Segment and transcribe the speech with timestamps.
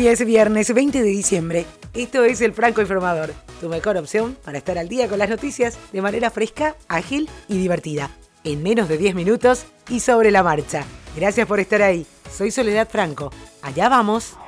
[0.00, 1.66] Hoy es viernes 20 de diciembre.
[1.92, 5.78] Esto es el Franco Informador, tu mejor opción para estar al día con las noticias
[5.92, 8.10] de manera fresca, ágil y divertida.
[8.42, 10.86] En menos de 10 minutos y sobre la marcha.
[11.14, 12.06] Gracias por estar ahí.
[12.32, 13.30] Soy Soledad Franco.
[13.60, 14.38] Allá vamos.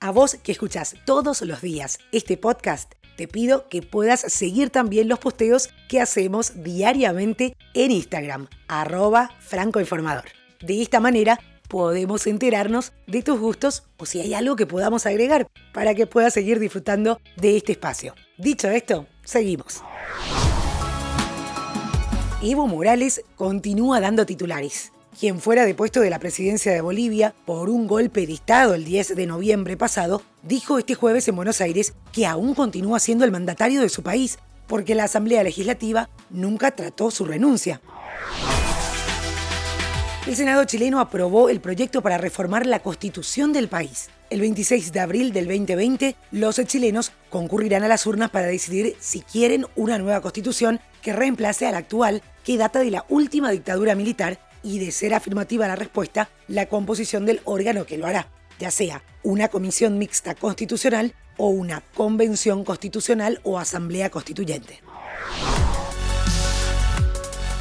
[0.00, 5.08] A vos que escuchás todos los días este podcast, te pido que puedas seguir también
[5.08, 10.24] los posteos que hacemos diariamente en Instagram, arroba francoinformador.
[10.62, 11.38] De esta manera
[11.72, 16.34] podemos enterarnos de tus gustos o si hay algo que podamos agregar para que puedas
[16.34, 18.14] seguir disfrutando de este espacio.
[18.36, 19.82] Dicho esto, seguimos.
[22.42, 24.92] Evo Morales continúa dando titulares.
[25.18, 29.16] Quien fuera depuesto de la presidencia de Bolivia por un golpe de Estado el 10
[29.16, 33.80] de noviembre pasado, dijo este jueves en Buenos Aires que aún continúa siendo el mandatario
[33.80, 37.80] de su país, porque la Asamblea Legislativa nunca trató su renuncia.
[40.24, 44.08] El Senado chileno aprobó el proyecto para reformar la constitución del país.
[44.30, 49.22] El 26 de abril del 2020, los chilenos concurrirán a las urnas para decidir si
[49.22, 53.96] quieren una nueva constitución que reemplace a la actual, que data de la última dictadura
[53.96, 58.28] militar, y de ser afirmativa la respuesta, la composición del órgano que lo hará,
[58.60, 64.82] ya sea una comisión mixta constitucional o una convención constitucional o asamblea constituyente.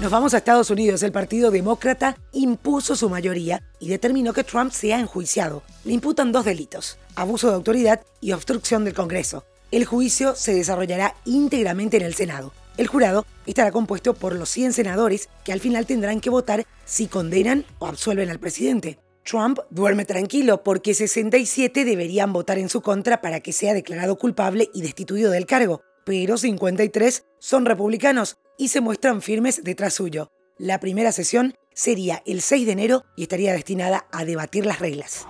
[0.00, 1.02] Nos vamos a Estados Unidos.
[1.02, 5.64] El Partido Demócrata impuso su mayoría y determinó que Trump sea enjuiciado.
[5.84, 9.44] Le imputan dos delitos, abuso de autoridad y obstrucción del Congreso.
[9.72, 12.52] El juicio se desarrollará íntegramente en el Senado.
[12.76, 17.08] El jurado estará compuesto por los 100 senadores que al final tendrán que votar si
[17.08, 19.00] condenan o absuelven al presidente.
[19.24, 24.70] Trump duerme tranquilo porque 67 deberían votar en su contra para que sea declarado culpable
[24.72, 30.28] y destituido del cargo, pero 53 son republicanos y se muestran firmes detrás suyo.
[30.58, 35.26] La primera sesión sería el 6 de enero y estaría destinada a debatir las reglas.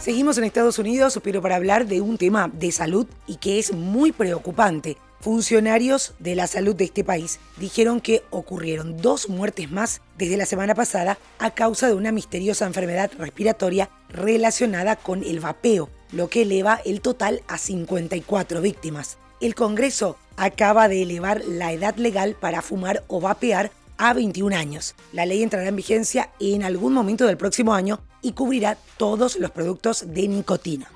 [0.00, 3.72] Seguimos en Estados Unidos, pero para hablar de un tema de salud y que es
[3.72, 4.96] muy preocupante.
[5.20, 10.46] Funcionarios de la salud de este país dijeron que ocurrieron dos muertes más desde la
[10.46, 16.42] semana pasada a causa de una misteriosa enfermedad respiratoria relacionada con el vapeo, lo que
[16.42, 22.62] eleva el total a 54 víctimas el Congreso acaba de elevar la edad legal para
[22.62, 24.94] fumar o vapear a 21 años.
[25.12, 29.50] La ley entrará en vigencia en algún momento del próximo año y cubrirá todos los
[29.50, 30.90] productos de nicotina.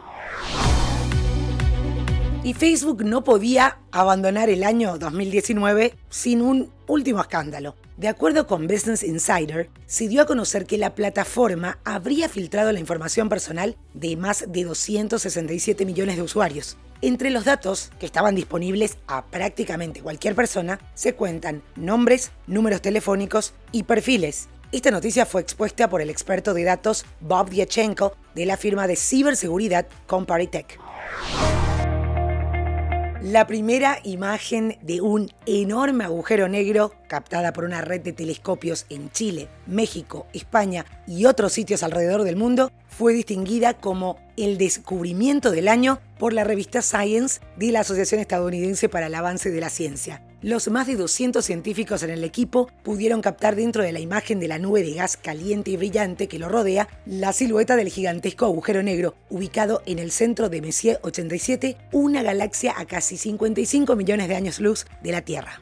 [2.42, 7.76] Y Facebook no podía abandonar el año 2019 sin un último escándalo.
[7.96, 12.80] De acuerdo con Business Insider, se dio a conocer que la plataforma habría filtrado la
[12.80, 16.76] información personal de más de 267 millones de usuarios.
[17.02, 23.54] Entre los datos que estaban disponibles a prácticamente cualquier persona se cuentan nombres, números telefónicos
[23.72, 24.48] y perfiles.
[24.72, 28.96] Esta noticia fue expuesta por el experto de datos Bob Diachenko de la firma de
[28.96, 30.78] ciberseguridad Comparitech.
[33.22, 39.10] La primera imagen de un enorme agujero negro captada por una red de telescopios en
[39.10, 45.69] Chile, México, España y otros sitios alrededor del mundo fue distinguida como el descubrimiento del
[45.69, 50.22] año por la revista Science de la Asociación Estadounidense para el Avance de la Ciencia.
[50.42, 54.48] Los más de 200 científicos en el equipo pudieron captar dentro de la imagen de
[54.48, 58.82] la nube de gas caliente y brillante que lo rodea la silueta del gigantesco agujero
[58.82, 64.36] negro, ubicado en el centro de Messier 87, una galaxia a casi 55 millones de
[64.36, 65.60] años luz de la Tierra.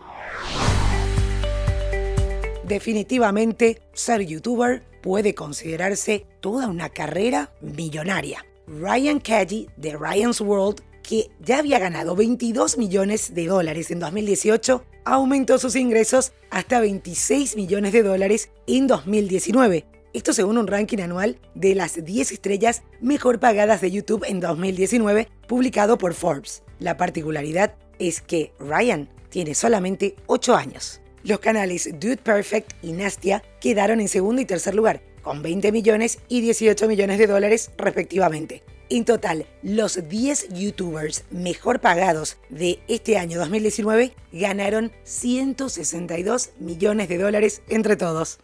[2.62, 8.44] Definitivamente, ser youtuber puede considerarse toda una carrera millonaria.
[8.68, 14.84] Ryan Caddy de Ryan's World que ya había ganado 22 millones de dólares en 2018,
[15.06, 19.86] aumentó sus ingresos hasta 26 millones de dólares en 2019.
[20.12, 25.28] Esto según un ranking anual de las 10 estrellas mejor pagadas de YouTube en 2019,
[25.46, 26.62] publicado por Forbes.
[26.78, 31.00] La particularidad es que Ryan tiene solamente 8 años.
[31.24, 36.18] Los canales Dude Perfect y Nastia quedaron en segundo y tercer lugar, con 20 millones
[36.28, 38.62] y 18 millones de dólares respectivamente.
[38.90, 47.18] En total, los 10 youtubers mejor pagados de este año 2019 ganaron 162 millones de
[47.18, 48.38] dólares entre todos.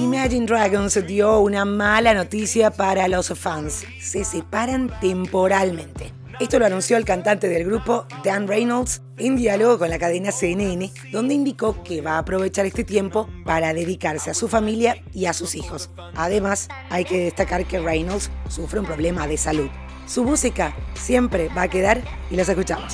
[0.00, 3.84] Imagine Dragons dio una mala noticia para los fans.
[4.00, 6.21] Se separan temporalmente.
[6.42, 10.90] Esto lo anunció el cantante del grupo, Dan Reynolds, en diálogo con la cadena CNN,
[11.12, 15.34] donde indicó que va a aprovechar este tiempo para dedicarse a su familia y a
[15.34, 15.88] sus hijos.
[16.16, 19.70] Además, hay que destacar que Reynolds sufre un problema de salud.
[20.06, 22.92] Su música siempre va a quedar y los escuchamos.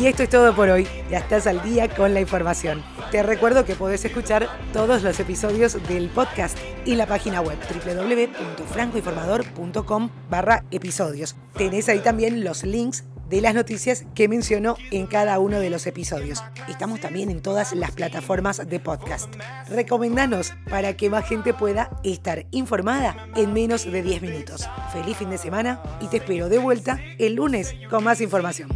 [0.00, 0.86] Y esto es todo por hoy.
[1.10, 2.84] Ya estás al día con la información.
[3.10, 10.10] Te recuerdo que podés escuchar todos los episodios del podcast y la página web www.francoinformador.com
[10.30, 11.34] barra episodios.
[11.54, 15.86] Tenés ahí también los links de las noticias que menciono en cada uno de los
[15.86, 16.42] episodios.
[16.68, 19.32] Estamos también en todas las plataformas de podcast.
[19.68, 24.68] Recomendanos para que más gente pueda estar informada en menos de 10 minutos.
[24.92, 28.68] Feliz fin de semana y te espero de vuelta el lunes con más información.